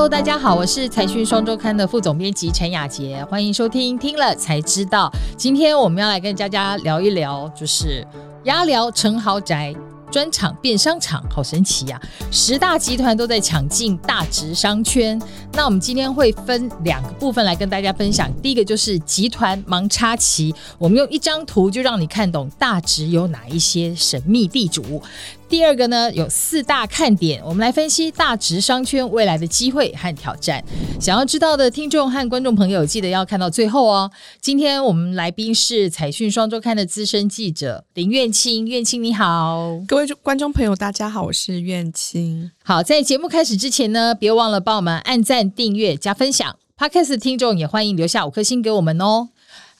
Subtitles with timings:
[0.00, 5.12] Hello，大家好，我是财讯双周刊的副总编辑陈雅杰，欢迎收听听了才知道。
[5.36, 8.02] 今天我们要来跟佳佳聊一聊，就是
[8.44, 9.74] 鸭寮成豪宅。
[10.10, 12.00] 专场变商场，好神奇呀、
[12.30, 15.20] 十大集团都在抢进大直商圈。
[15.52, 18.30] 那我们今天会分两个部分来跟大家分享。
[18.42, 25.02] 第一个就是集团盲插旗，我们用一张图就让你看懂大直有哪一些神秘地主。
[25.48, 30.64] 第二个呢，有四大看点，我们来分析大直商圈未来的机会和挑战。
[31.00, 34.08] 想要知道的听众和观众朋友，记得要看到最后哦。
[34.40, 42.50] 今天我们来宾是财讯双周刊的资深记者林苑清，苑清你好，各位观众朋友大家好，我是苑青。
[42.64, 46.56] 好，在节目开始之前呢，别忘了帮我们按赞、订阅、加分享。
[46.78, 49.28] Podcast 听众也欢迎留下五颗星给我们哦。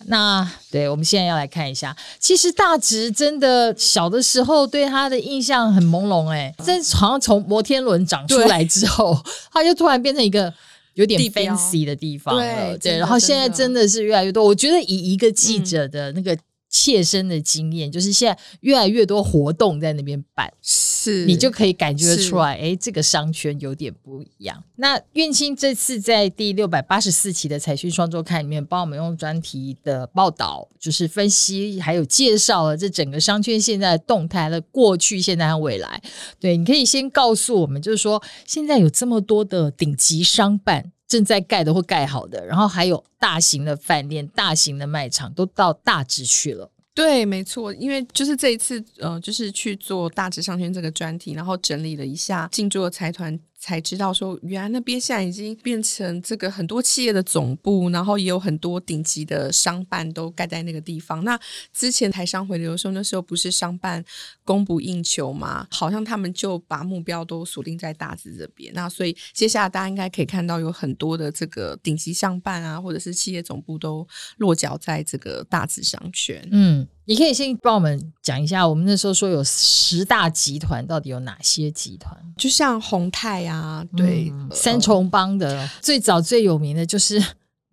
[0.07, 9.19] 那对，我们现在要来看一下，其实大直真的小的时候对他的印象很朦胧哎，这好像从摩天轮长出来之后，
[9.51, 10.53] 他就突然变成一个
[10.95, 12.43] 有点 fancy 的地方了，
[12.77, 14.45] 对，对，然后现在真的是越来越多。
[14.45, 16.37] 我觉得以一个记者的那个。
[16.71, 24.63] 切身的经验就是，现在越来越多活动在那边办，是你就可以感觉出来，哎，这个商圈有点不一样。
[24.77, 36.01] 那运清这次在第六百八十四期的财讯双周刊里面，帮我们用专题的报道，就是分析还有介绍了这整个商圈现在的动态的过去、现在和未来。
[36.39, 40.93] 对，你可以先告诉我们，就是说现在有这么多的顶级商办。
[41.11, 46.71] 正在盖的或盖好的，然后还有大型的饭店、大型的卖场都到大直去了。
[46.95, 53.37] 对，没错，因为就是这一次，呃，就是去做大直商圈这个专题，然后整理了一下进驻的财团。
[53.61, 61.23] 才知道说，原来那边现在已经变成这个很多企业的总部，然后也有很多顶级的商办都盖在那个地方。
[61.23, 61.39] 那
[61.71, 64.03] 之前台商回流的时候，那时候不是商办
[64.45, 65.67] 供不应求嘛？
[65.71, 68.73] 好像他们就把目标都锁定在大直这边。
[68.73, 74.09] 那所以接下来大家应该可以看到，有很多的这个顶级商办啊，或者是企业总部都
[74.39, 76.49] 落脚在这个大直商圈。
[76.51, 76.89] 嗯。
[77.11, 82.17] 你可以先帮我们讲一下，我们那时候说有十大集团，到底有哪些集团？
[82.37, 87.21] 就像宏泰啊，对，嗯、三重帮的最早最有名的就是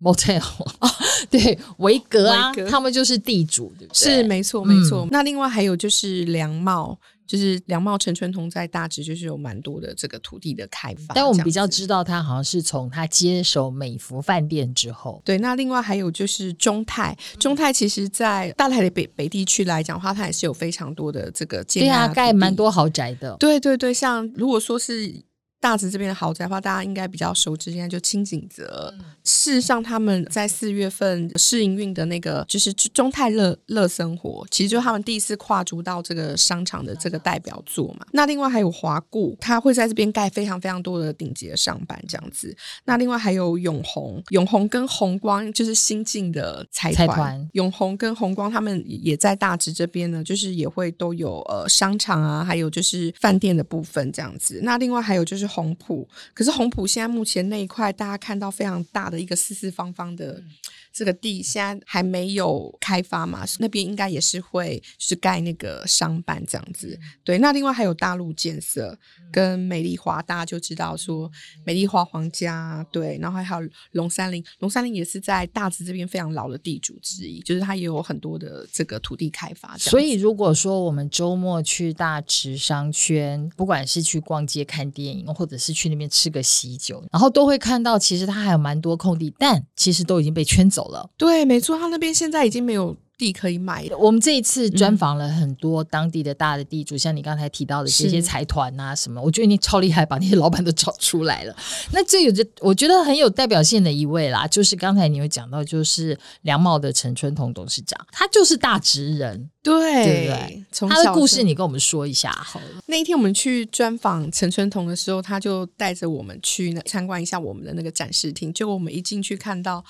[0.00, 0.42] Motel，
[0.80, 0.90] 哦，
[1.30, 4.16] 对，维格啊，格他们就是地主，对不对？
[4.16, 5.02] 是，没错，没错。
[5.02, 6.98] 嗯、那另外还有就是良茂。
[7.28, 15.22] 就是梁茂陈春通在大直就是有蛮多的这个土地的开发，但我们比较知道他好像是从他接手美福饭店之后。
[15.24, 23.36] 对，那另外还有就是中泰，中泰其实在大台的北北地区来讲的话，它也是有非常多的这个建，对啊，盖蛮多豪宅的。
[23.38, 25.14] 对对对，像如果说是。
[25.60, 28.94] 大直这边的豪宅的话，大家应该比较熟知，现在就清景泽。
[28.96, 38.06] 嗯、事实上，他们在四月份试营运的那个就是中泰乐乐生活，其实就是他们第一次跨足到这个商场的这个代表作嘛。
[38.12, 42.56] 那另外还有华固，他会在这边盖非常非常多的顶级的商办这样子。
[42.84, 54.60] 那另外还有永红，永红跟红光就是新进的财团，财团永红跟红光他们也在大直这边呢，就是也会都有呃商场啊，还有就是饭店的部分这样子。
[54.62, 55.47] 那另外还有就是。
[55.48, 60.42] 红普，可是红普现在目前那一块，大家看到非常大的一个四四方方的。
[60.88, 66.98] 嗯这个地现在还没有开发嘛，那边应该也是会就是盖那个商办这样子。
[67.22, 68.98] 对，那另外还有大陆建设
[69.30, 71.30] 跟美丽华，大家就知道说
[71.64, 79.76] 美丽华皇家对，然后还有龙山林，龙山林也是在大直这边非常老的地主之一，就是它也有很多的这个土地开发。
[79.78, 91.08] 所以如果说我们周末去大池商圈，不管是去逛街看电影，或者是去那边吃个喜酒，然后都会看到其实它还有蛮多空地，但其实都已经被圈走了。
[91.16, 93.98] 对，没错，他那边现在已经没有地可以买了。
[93.98, 101.56] 我们这一次专访了很多当地的大的地主，嗯、像你刚才提到的这些财团啊什么，我觉得你超厉害，把那些老板都找出来了。
[101.92, 110.88] 那这有着我觉得很有代表性的一位啦，就是刚才你有讲到，就是良茂的陈春彤董事长，他就是大直人，对，对不对？
[110.88, 112.82] 他的故事你跟我们说一下好了。
[112.86, 119.84] 那一天我们去专访陈春彤的时候，他就带着我们去参观一下我们的那个展示厅，结果我们一进去看到。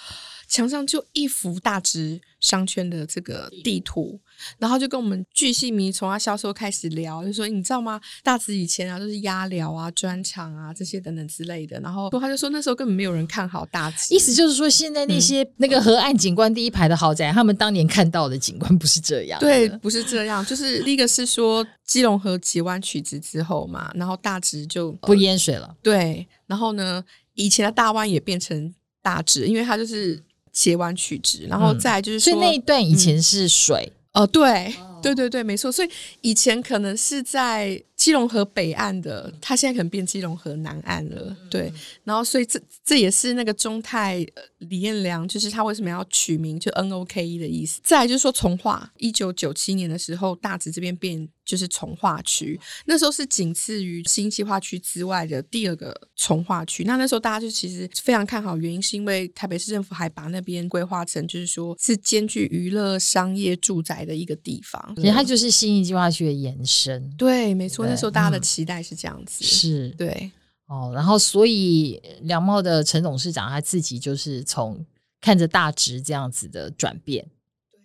[0.50, 4.18] 墙上就一幅大直商圈的这个地图，
[4.58, 8.00] 然后就跟我们巨细迷从他销售开始聊，就说你知道吗？
[8.22, 30.22] 大直以前啊都是压寮啊、专场啊这些等等之类的，然后他就说那时候根本没有人看好大直，意思就是说现在那些那个河岸景观第一排的豪宅，嗯、他们当年看到的景观不是这样，对，不是这样，就是第一个是说基隆河截弯取直之后嘛，然后大直就不淹水了，对，然后呢，以前的大湾也变成大直，因为它就是。
[30.50, 35.70] 截弯取直，然后再就是说，所以那一段以前是水哦，对，对对对，没错。
[35.70, 35.90] 所以
[36.20, 41.36] 以前可能是在基隆河北岸的，它现在可能变基隆河南岸了。
[41.50, 41.72] 对，
[42.04, 44.24] 然后所以这这也是那个中泰
[44.58, 47.80] 李彦良，就是他为什么要取名就 N O K E 的意思。
[47.82, 51.28] 再来就是说从化，一九九七年的时候，大直这边变。
[51.48, 56.84] 就是从化区，那时候是仅次于新计划区之外的第二个从化区。
[56.84, 64.87] 那那时候大家就其实非常看好，原因是因为台北市政府还把那边规划成就是说是兼具娱乐、商业、住宅的一个地方。
[64.96, 67.10] 其实它就是新一计划区的延伸。
[67.16, 69.42] 对，没错，那时候大家的期待是这样子。
[69.42, 70.30] 嗯、是，对，
[70.66, 74.84] 哦，然后所以良茂的陈董事长他自己就是从
[75.20, 77.26] 看着大直这样子的转变，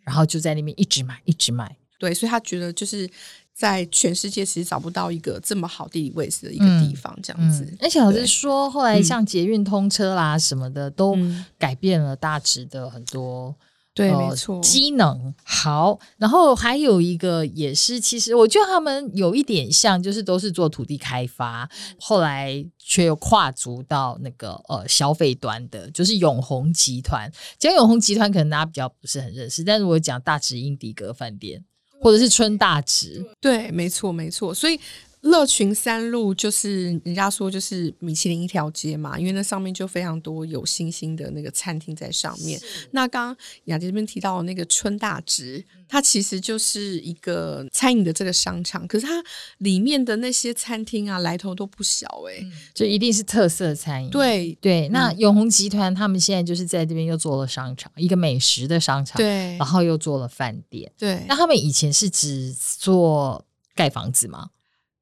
[0.03, 1.75] 然后就在那边一直买，一直买。
[1.99, 3.09] 对，所以他觉得就是。
[3.55, 7.71] 在全世界其实找不到一个这么好地理位置的一个地方，这样子。
[7.79, 11.15] 而且老实说，后来像捷运通车啦什么的，都
[11.59, 13.55] 改变了大直的很多。
[13.93, 15.99] 对，没错，机能好。
[16.17, 21.69] 然后还有一个也是，其实我觉得他们有一点像，就是都是做土地开发，
[21.99, 27.31] 后来却又跨足到那个呃消费端的，就是永宏集团。
[27.59, 31.63] 讲永宏集团，可能大家比较不是很认识，但是我讲大直英迪格饭店。
[32.01, 34.53] 或者是春大直，对，没错，没错。
[34.53, 34.77] 所以
[35.23, 42.59] 乐群三路就是人家说就是米其林一条街嘛，因为那上面就非常多有星星的那个餐厅在上面。
[42.91, 49.23] 那刚刚雅洁这边提到的那个春大直，它其实就是一个餐饮的这个商场，可是它
[49.59, 54.09] 里面的那些餐厅啊，来头都不小哎、欸，就一定是特色餐饮。
[54.09, 61.23] 对对，那永红集团他们现在就是在这边又做了商场，一个美食的商场，对，然后又做了饭店，对。
[61.29, 64.49] 那他们以前是只做盖房子吗？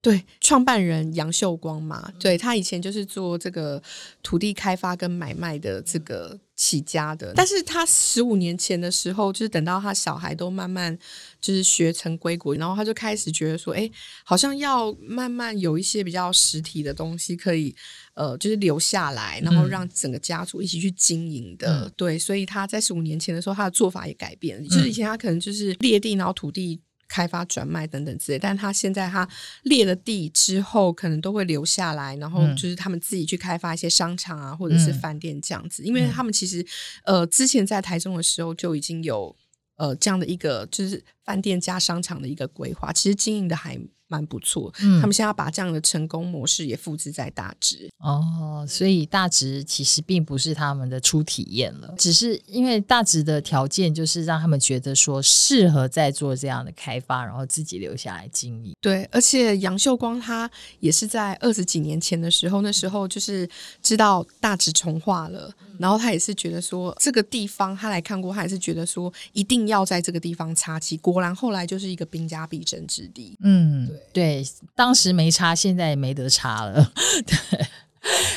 [0.01, 3.80] 对，创办人杨秀光嘛，对，他以前就是做这个
[4.24, 7.31] 土地开发跟买卖的这个起家的。
[7.36, 10.98] 但是他十五年前的时候，就是等到他小孩都慢慢
[11.39, 13.88] 就是学成归国，然后他就开始觉得说，哎，
[14.25, 17.75] 好像要慢慢有一些比较实体的东西可以，
[18.15, 21.86] 呃，就是留下来，然后让整个家族一起去经营的。
[21.86, 26.81] 嗯、对，所以他在十五年前的时候，他的做法也改变了，就是以前他可能就是列地，然后土地。
[27.12, 29.28] 开发转卖等等之类，但他现在他
[29.63, 36.66] 列了地之后，可能都会留下来，然后就是他们自己去开发一些商场啊，或者是饭店这样子，因为他们其实
[37.04, 39.36] 呃之前在台中的时候就已经有
[39.75, 43.80] 呃这样的一个就是饭店加商场的一个规划，其实经营的还。
[44.12, 58.74] 蛮不错，嗯，他们现在要把这样的成功模式也复制在大直哦，所以大直其实并不是他们的初体验了，只是因为大直的条件就是让他们觉得说适合在做这样的开发，然后自己留下来经营。
[58.81, 60.51] 对，而且杨秀光他
[60.81, 63.50] 也是在二十几年前的时候，那时候就是
[63.81, 65.50] 知道大直重化了，
[65.80, 73.38] 然后他也是觉得说这个地方他来看过，他也是觉得说一定要在这个地方插旗，果然后来就是一个兵家必争之地。
[73.44, 74.44] 嗯，对。
[74.44, 74.45] 对，
[74.75, 76.91] 当时没差，现在也没得差了。
[77.25, 77.68] 对，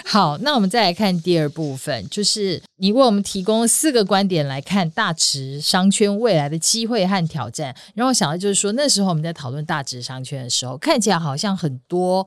[0.04, 7.74] 好，那我们再来看第二部分，就是你为我们提供四个观点来看大池商圈未来的机会和挑战。
[7.94, 12.26] 让我想到就是说，那时候我们在讨论大池商圈的时候，看起来好像很多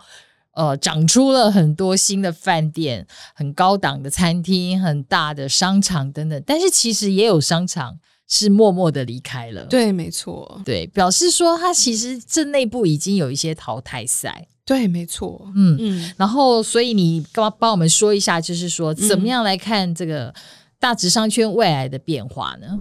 [0.53, 3.05] 呃，长出了很多新的饭店、
[3.35, 7.99] 很高档的餐厅、很大的商场等等，但是其实也有商场。
[8.27, 20.33] 是默默的离开了，对，没错，对，表示说他其实这内部已经有一些淘汰赛，对，没错，嗯嗯，然后所以你帮帮我们说一下，就是说怎么样来看这个
[20.77, 22.77] 大直商圈未来的变化呢？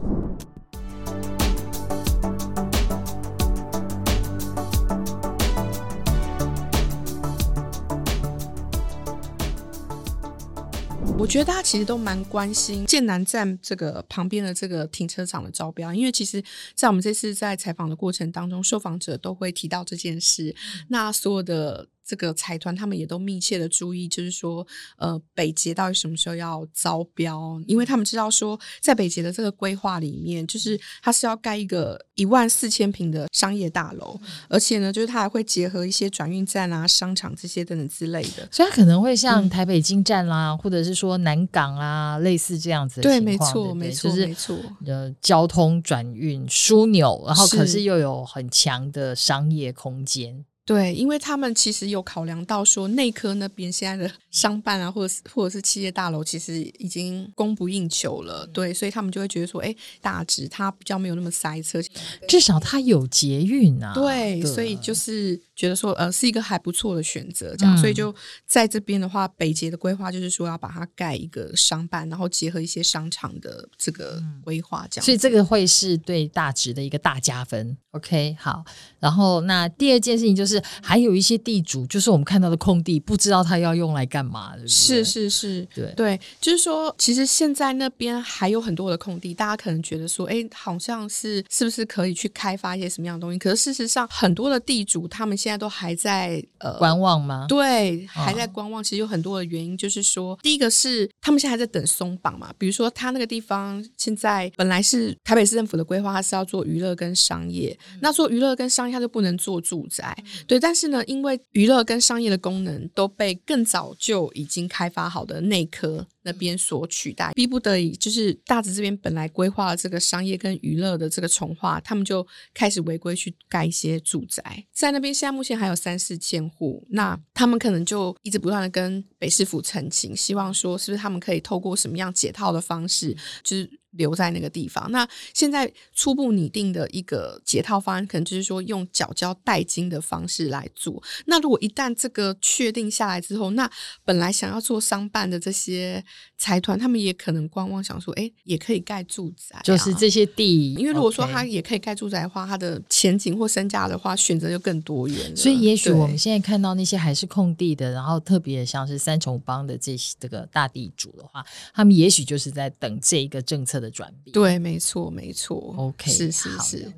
[11.18, 16.42] 我觉得大家其实都蛮关心剑南站这个旁边的这个停车场的招标，因为其实，
[16.74, 20.54] 在我们这次在采访的过程当中，受访者都会提到这件事。
[20.88, 21.88] 那所有的。
[22.06, 24.64] 这个财团他们也都密切的注意，就是说，
[24.96, 27.60] 呃，北捷到底什么时候要招标？
[27.66, 43.20] 因为他们知道说，在北捷的这个规划里面，就是它是要盖一个一万四千平的商业大楼，而且呢，就是它还会结合一些转运站啊、商场这些等等之类的，所以它可能会像台北京站啦，嗯、或者是说南港啊，类似这样子的情况。
[43.20, 44.56] 对，没错，没错，就是没错。
[44.86, 50.44] 呃，交通转运枢纽，然后可是又有很强的商业空间。
[50.66, 58.44] 对，因为他们其实有考量到说，内科那边现在的 商办啊，或者是或者是企业大楼，其实已经供不应求了。
[58.48, 61.80] 对，所以他们就会觉得说，哎，大直它比较没有那么塞车，
[62.26, 63.94] 至少它有捷运啊。
[63.94, 68.14] 对，对，所以就是觉得说呃是一个还不错的选择，这样，嗯、所以就
[68.46, 77.76] 在这边的话，北捷的规划就是说要把它盖一个商办，然后结合一些商场的这个规划，这样，所以这个会是对大直的一个大加分。
[77.92, 78.62] OK，好，
[79.00, 85.94] 然后那第二件事情就是还有一些地主，就是我们看到的空地，不知道他要用来干嘛的，是是是，对。
[85.96, 93.38] 对，就是说，其实现在那边还有很多的空地，大家可能觉得说，哎，好像是是不是可以去开发一些什么样的东西？
[93.38, 97.46] 可是事实上，很多的地主他们现在都还在呃观望吗？
[97.48, 98.82] 对，还在观望。
[98.82, 107.78] 其实有很多的原因，就是说，第一个是他们现在还在等松绑嘛，比如说他那个地方现在本来是台北市政府的规划，它是要做娱乐跟商业。
[108.00, 110.16] 那做娱乐跟商业，它就不能做住宅，
[110.48, 110.58] 对。
[110.58, 133.70] 但是呢，因为娱乐跟商业的功能都被更早就已经开发好的内科那边所取代，逼不得已，就是大直这边本来规划了这个商业跟娱乐的这个重化，他们就开始违规去盖一些住宅，在那边现在目前还有三四千户，那他们可能就一直不断的跟北市府澄清，希望说是不是他们可以透过什么样解套的方式，就是。
[133.96, 134.90] 留在那个地方。
[134.90, 141.02] 那现在初步拟定的一个解套方案，可能就是说用缴交代金的方式来做。
[141.26, 143.70] 那如果一旦这个确定下来之后，那
[144.04, 146.02] 本来想要做商办的这些
[146.36, 150.74] 财团，他们也可能观望，想说，哎，也可以盖住宅啊，就是这些地。
[150.74, 155.36] 因为如果说他也可以盖住宅的话，他的前景或身价的话，选择就更多元了。
[155.36, 165.74] 所以，也许我们现在看到那些还是空地的，然后特别像是三重帮的这些这个大地主的话，他们也许就是在等这一个政策的转变，对，没错，没错。
[165.76, 166.92] OK，是是是。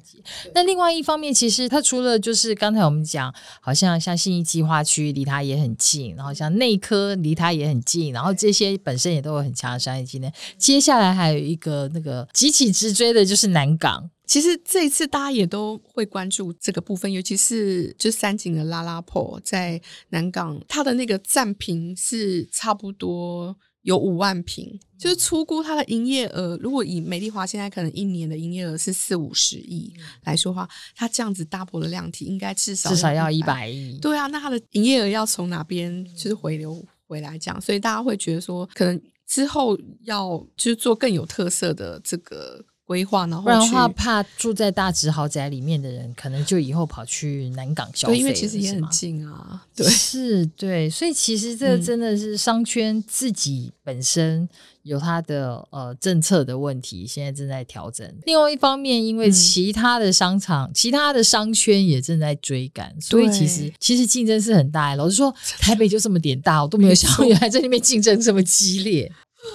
[0.54, 10.30] 那另外一方面，其实它除了就是刚才我们讲，好像像信义计划区离它也很近，然后像内科离它也很近，然后这些本身也都有很强的商业机能。
[10.56, 14.10] 接下来还有一个那个急起直追的就是南港。
[14.26, 19.80] 其实这一次大家也都会关注这个部分，尤其是就三井的 LaLaport 在
[20.10, 23.56] 南港，它的那个占坪是差不多。
[23.88, 26.58] 有五万平，就是初估它的营业额。
[26.60, 29.90] 如果以美丽华现在可能一年的营业额是四五十亿
[30.24, 33.98] 来说话，它这样子 double 的量体，应该至少至少要一百亿。
[33.98, 37.58] 对啊，那它的营业额要从哪边就是回流回来讲？
[37.58, 42.62] 所以大家会觉得说，可能之后要就是做更有特色的这个。
[42.88, 48.16] 规划，然后不然的话，怕住在大直豪宅里面的人，可能就以后跑去南港消费。
[48.16, 49.62] 因为其实也很近啊。
[49.76, 54.48] 对，是，对，所以其实这真的是商圈自己本身
[54.84, 58.10] 有它的呃政策的问题，现在正在调整。
[58.24, 64.94] 另外一方面，因为其他的商场、嗯、其他的商圈也正在追赶，所以其实其实竞争是很大。
[64.94, 65.30] 老实说，
[65.60, 69.12] 台北就这么点大，我都没有想到原来在那边竞争这么激烈。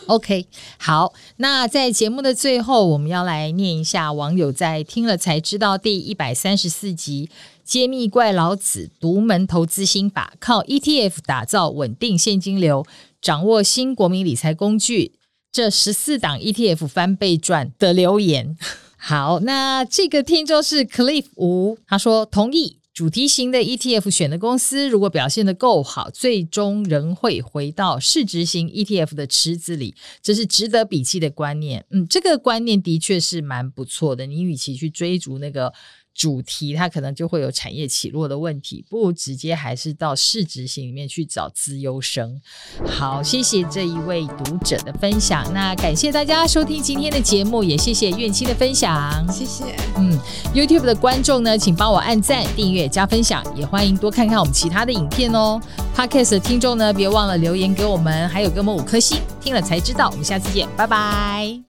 [0.08, 0.48] OK，
[0.78, 7.30] 好，那在节目的最后，我们要来念一下网友在听了才知道第一百三十四集
[7.64, 12.86] 《揭秘怪老子独门投资心法》，靠 ETF 打造稳定现金流，
[13.22, 15.14] 掌握新国民理财工具，
[15.52, 18.58] 这十四档 ETF 翻倍赚的留言。
[18.98, 22.78] 好，那这个听众是 Cliff 吴，他说同意。
[22.94, 31.86] 主题型的 ETF 选的公司，如果表现的够好，最终仍会回到市值型 ETF 的池子里，这是值得笔记的观念。
[31.90, 34.28] 嗯，这个观念的确是蛮不错的。
[34.28, 35.74] 你与其去追逐那个。
[36.13, 42.39] 主题它可能就会有产业起落的问题，不如直接还是到市值型里面去找资优生。
[42.86, 49.63] 好，谢谢这一位读者的分享，那感谢大家收听今天的节目，也谢谢苑青的分享，谢谢。
[49.98, 50.20] 嗯
[50.53, 55.60] ，YouTube 的观众呢，请帮我按赞、订阅、加分享，也欢迎多看看我们其他的影片哦。
[55.96, 60.10] Podcast 的听众呢，别忘了留言给我们，还有给我们五颗星，听了才知道。
[60.10, 61.60] 我们下次见，拜拜。